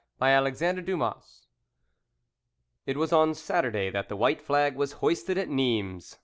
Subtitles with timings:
[0.19, 1.45] CHAPTER IX
[2.87, 6.17] It was on Saturday that the white flag was hoisted at Nimes.